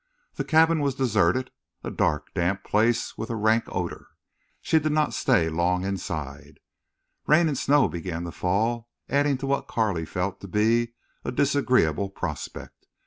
[0.33, 1.51] The cabin was deserted,
[1.83, 4.07] a dark, damp place with a rank odor.
[4.59, 6.59] She did not stay long inside.
[7.27, 12.09] Rain and snow began to fall, adding to what Carley felt to be a disagreeable
[12.09, 12.87] prospect.